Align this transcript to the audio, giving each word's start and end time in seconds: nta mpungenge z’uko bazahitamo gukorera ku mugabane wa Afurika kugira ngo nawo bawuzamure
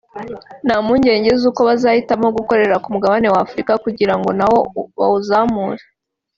nta 0.65 0.77
mpungenge 0.85 1.31
z’uko 1.41 1.61
bazahitamo 1.69 2.27
gukorera 2.37 2.75
ku 2.83 2.87
mugabane 2.93 3.27
wa 3.33 3.39
Afurika 3.45 3.71
kugira 3.83 4.13
ngo 4.19 4.29
nawo 4.39 4.59
bawuzamure 4.99 5.83